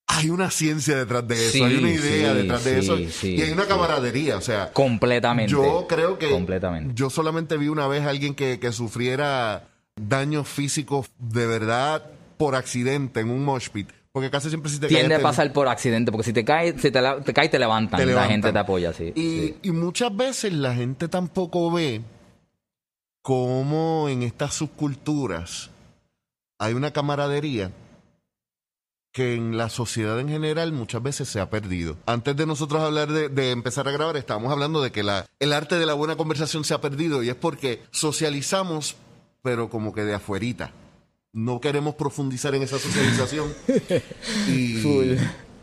[0.07, 3.26] Hay una ciencia detrás de eso, Sí, hay una idea sí, detrás de sí, eso
[3.26, 5.50] y hay una camaradería, o sea, Completamente.
[5.50, 6.94] yo creo que Completamente.
[6.94, 12.05] yo solamente vi una vez a alguien que, que sufriera daños físicos de verdad
[12.36, 15.22] por accidente en un mosh pit, porque casi siempre si te Tiende caes, a te-
[15.22, 17.98] pasar por accidente, porque si te caes, si te, la- te caes, te levantan.
[17.98, 18.30] te La levantan.
[18.30, 19.11] gente te apoya, sí.
[19.16, 19.57] Y, sí.
[19.62, 22.02] y muchas veces la gente tampoco ve
[23.22, 25.70] cómo en estas subculturas
[26.59, 27.70] hay una camaradería
[29.15, 31.97] que en la sociedad en general muchas veces se ha perdido.
[32.05, 35.53] Antes de nosotros hablar de, de empezar a grabar, estábamos hablando de que la, el
[35.53, 38.97] arte de la buena conversación se ha perdido y es porque socializamos
[39.45, 40.73] pero como que de afuerita.
[41.35, 43.53] No queremos profundizar en esa socialización.
[44.49, 45.17] y, Full.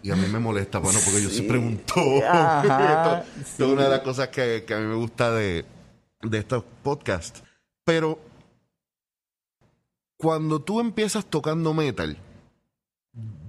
[0.04, 1.96] y a mí me molesta, bueno, porque yo siempre pregunto.
[2.30, 5.66] Ajá, Esto es una de las cosas que, que a mí me gusta de,
[6.22, 7.42] de estos podcasts.
[7.84, 8.20] Pero
[10.16, 12.18] cuando tú empiezas tocando metal,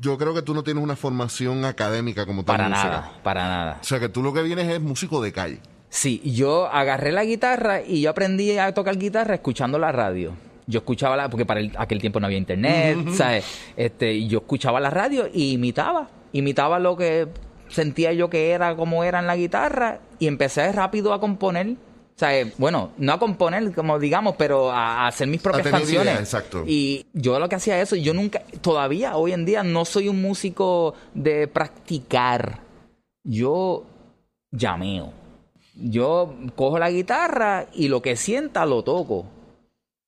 [0.01, 2.57] yo creo que tú no tienes una formación académica como tal.
[2.57, 2.89] Para música.
[2.89, 3.79] nada, para nada.
[3.81, 5.61] O sea, que tú lo que vienes es músico de calle.
[5.89, 10.33] Sí, yo agarré la guitarra y yo aprendí a tocar guitarra escuchando la radio.
[10.67, 13.45] Yo escuchaba la, porque para el- aquel tiempo no había internet, ¿sabes?
[13.77, 17.29] Este, yo escuchaba la radio y imitaba, imitaba lo que
[17.69, 21.77] sentía yo que era como era en la guitarra y empecé rápido a componer.
[22.15, 25.67] O sea, eh, bueno, no a componer, como digamos, pero a, a hacer mis propias
[25.67, 26.19] canciones.
[26.19, 26.65] exacto.
[26.67, 30.21] Y yo lo que hacía eso, yo nunca, todavía hoy en día no soy un
[30.21, 32.61] músico de practicar.
[33.25, 33.85] Yo
[34.51, 35.13] llameo.
[35.75, 39.27] Yo cojo la guitarra y lo que sienta lo toco.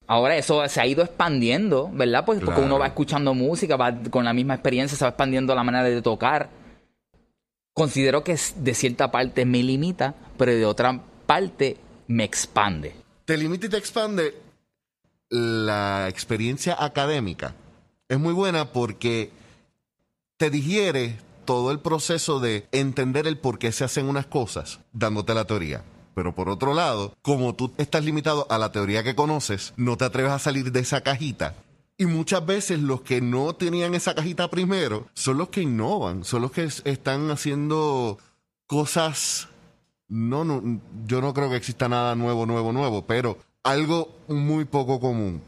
[0.07, 2.27] Ahora eso se ha ido expandiendo, ¿verdad?
[2.27, 5.65] Pues porque uno va escuchando música, va con la misma experiencia, se va expandiendo la
[5.65, 6.51] manera de tocar.
[7.73, 12.95] Considero que de cierta parte me limita, pero de otra parte me expande.
[13.25, 14.35] Te limita y te expande
[15.31, 17.55] la experiencia académica.
[18.09, 19.31] Es muy buena porque
[20.37, 25.35] te digiere todo el proceso de entender el por qué se hacen unas cosas, dándote
[25.35, 25.83] la teoría.
[26.15, 30.05] Pero por otro lado, como tú estás limitado a la teoría que conoces, no te
[30.05, 31.55] atreves a salir de esa cajita.
[31.97, 36.43] Y muchas veces los que no tenían esa cajita primero son los que innovan, son
[36.43, 38.19] los que es- están haciendo
[38.67, 39.49] cosas
[40.15, 45.01] no, no, yo no creo que exista nada nuevo, nuevo, nuevo, pero algo muy poco
[45.01, 45.43] común.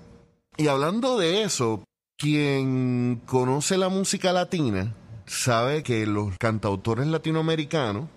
[0.56, 1.84] Y hablando de eso,
[2.16, 4.92] quien conoce la música latina
[5.24, 8.08] sabe que los cantautores latinoamericanos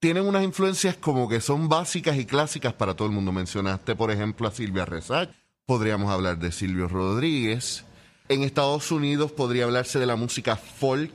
[0.00, 3.32] tienen unas influencias como que son básicas y clásicas para todo el mundo.
[3.32, 5.30] Mencionaste, por ejemplo, a Silvia Rezach,
[5.64, 7.86] podríamos hablar de Silvio Rodríguez.
[8.28, 11.10] En Estados Unidos podría hablarse de la música folk,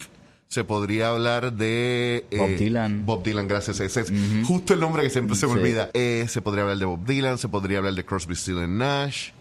[0.47, 2.25] se podría hablar de...
[2.31, 3.05] eh, Bob Dylan.
[3.05, 3.79] Bob Dylan, gracias.
[3.79, 4.11] Ese es
[4.45, 5.59] justo el nombre que siempre se me Sí.
[5.59, 5.89] olvida.
[5.93, 9.31] Eh, se podría hablar de Bob Dylan, se podría hablar de Crosby, Stills and Nash.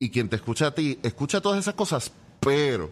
[0.00, 2.90] Y quien te escucha a ti, escucha todas esas cosas, pero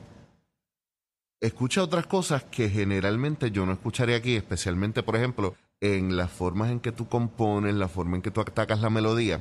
[1.41, 6.71] escucha otras cosas que generalmente yo no escucharía aquí, especialmente, por ejemplo, en las formas
[6.71, 9.41] en que tú compones, la forma en que tú atacas la melodía.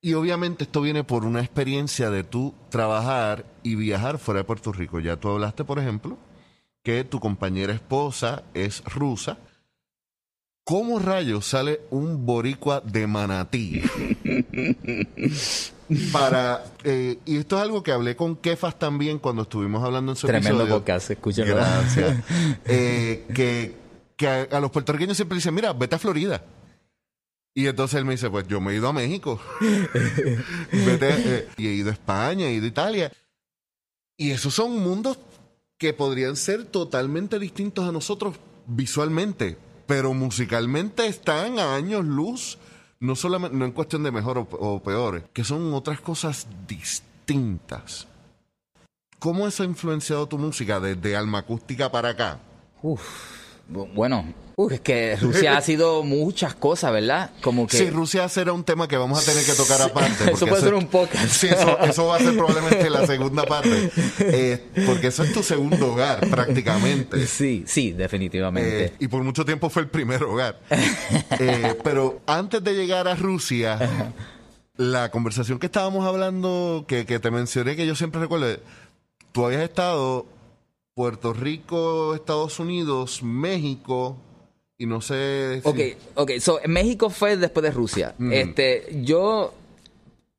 [0.00, 4.70] Y obviamente esto viene por una experiencia de tú trabajar y viajar fuera de Puerto
[4.72, 5.00] Rico.
[5.00, 6.18] Ya tú hablaste, por ejemplo,
[6.84, 9.38] que tu compañera esposa es rusa.
[10.64, 13.82] ¿Cómo rayos sale un boricua de manatí?
[16.12, 20.16] Para, eh, y esto es algo que hablé con Kefas también cuando estuvimos hablando en
[20.16, 20.78] su Tremendo episodio.
[20.78, 21.56] podcast, escúchenlo.
[21.56, 22.18] Gracias.
[22.66, 23.74] Eh, que
[24.16, 26.42] que a, a los puertorriqueños siempre dicen, mira, vete a Florida.
[27.52, 29.40] Y entonces él me dice, pues yo me he ido a México.
[30.72, 33.12] Vete, eh, y he ido a España, he ido a Italia.
[34.16, 35.18] Y esos son mundos
[35.78, 39.56] que podrían ser totalmente distintos a nosotros visualmente,
[39.86, 42.58] pero musicalmente están a años luz,
[43.00, 48.06] no solamente no en cuestión de mejor o, peor, que son otras cosas distintas.
[49.18, 52.38] ¿Cómo eso ha influenciado tu música desde alma acústica para acá?
[52.82, 53.02] Uf,
[53.70, 57.30] bu- bueno, uf, es que Rusia ha sido muchas cosas, ¿verdad?
[57.40, 57.76] Como que...
[57.76, 60.32] Sí, Rusia será un tema que vamos a tener que tocar aparte.
[60.32, 61.28] Eso puede ser un podcast.
[61.28, 63.90] Sí, eso, eso va a ser probablemente la segunda parte.
[64.18, 67.26] Eh, porque eso es tu segundo hogar, prácticamente.
[67.26, 68.84] Sí, sí, definitivamente.
[68.84, 70.60] Eh, y por mucho tiempo fue el primer hogar.
[71.38, 74.14] Eh, pero antes de llegar a Rusia,
[74.76, 78.58] la conversación que estábamos hablando, que, que te mencioné, que yo siempre recuerdo,
[79.32, 80.26] tú habías estado
[80.94, 84.16] Puerto Rico, Estados Unidos, México,
[84.78, 85.60] y no sé...
[85.62, 85.78] si- Ok,
[86.14, 88.14] ok, so México fue después de Rusia.
[88.18, 88.32] Mm.
[88.32, 89.54] Este, yo,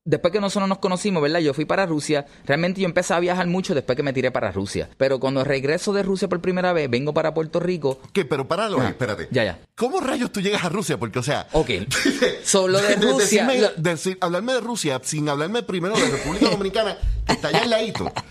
[0.05, 1.39] después que nosotros nos conocimos, ¿verdad?
[1.39, 2.25] Yo fui para Rusia.
[2.45, 4.89] Realmente yo empecé a viajar mucho después que me tiré para Rusia.
[4.97, 7.99] Pero cuando regreso de Rusia por primera vez, vengo para Puerto Rico.
[8.09, 9.27] Ok, pero páralo ahí, Ah, espérate.
[9.31, 9.59] ya, ya.
[9.75, 10.97] ¿Cómo rayos tú llegas a Rusia?
[10.97, 11.47] Porque, o sea...
[11.51, 11.69] Ok.
[12.43, 13.45] So, lo de Rusia.
[13.47, 17.63] decirme- lo- decir- hablarme de Rusia sin hablarme primero de República Dominicana, que está allá
[17.63, 18.11] al ladito.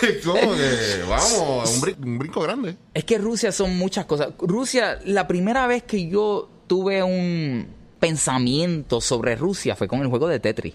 [0.00, 0.20] Que,
[1.08, 2.76] vamos, un, brin- un brinco grande.
[2.92, 4.28] Es que Rusia son muchas cosas.
[4.38, 7.66] Rusia, la primera vez que yo tuve un
[7.98, 10.74] pensamiento sobre Rusia fue con el juego de Tetris,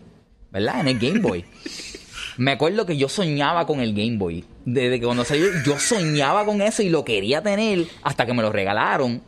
[0.54, 0.80] ¿verdad?
[0.80, 1.43] En el Game Boy.
[2.38, 4.45] Me acuerdo que yo soñaba con el Game Boy.
[4.66, 8.41] Desde que cuando salió, yo soñaba con eso y lo quería tener hasta que me
[8.41, 9.22] lo regalaron.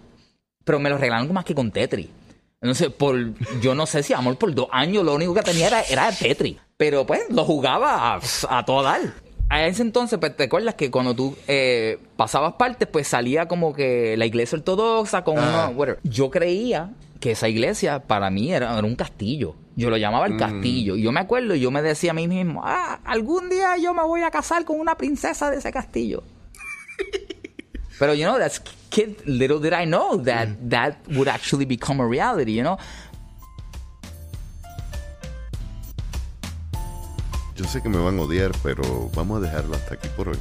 [0.64, 2.08] Pero me lo regalaron más que con Tetris.
[2.62, 3.16] Entonces, por,
[3.62, 6.58] yo no sé si amor por dos años lo único que tenía era, era Tetris.
[6.78, 8.20] Pero pues lo jugaba a,
[8.50, 9.02] a todo dar.
[9.50, 13.74] A ese entonces, pues te acuerdas que cuando tú eh, pasabas partes, pues salía como
[13.76, 15.68] que la iglesia ortodoxa con Ah.
[15.68, 16.00] uno- whatever.
[16.04, 19.56] Yo creía que esa iglesia para mí era, era un castillo.
[19.76, 20.40] Yo lo llamaba el Mm.
[20.40, 20.96] castillo.
[20.96, 23.94] Y yo me acuerdo, y yo me decía a mí mismo, ah, algún día yo
[23.94, 26.24] me voy a casar con una princesa de ese castillo.
[28.00, 32.08] Pero, you know, that's kid, little did I know that that would actually become a
[32.08, 32.78] reality, you know?
[37.56, 40.38] Yo sé que me van a odiar, pero vamos a dejarlo hasta aquí por hoy.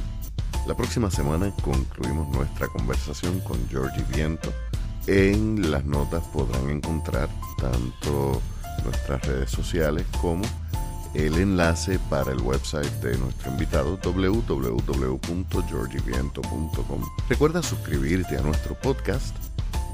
[0.67, 4.51] La próxima semana concluimos nuestra conversación con Georgie Viento.
[5.07, 8.41] En las notas podrán encontrar tanto
[8.83, 10.43] nuestras redes sociales como
[11.15, 17.01] el enlace para el website de nuestro invitado www.georgieviento.com.
[17.29, 19.33] Recuerda suscribirte a nuestro podcast,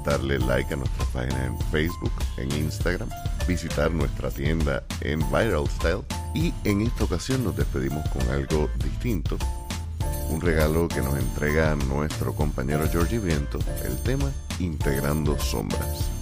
[0.04, 3.08] darle like a nuestra página en Facebook, en Instagram,
[3.46, 6.02] visitar nuestra tienda en Viral Style
[6.34, 9.38] y en esta ocasión nos despedimos con algo distinto.
[10.28, 16.21] Un regalo que nos entrega nuestro compañero Georgie Viento, el tema Integrando Sombras.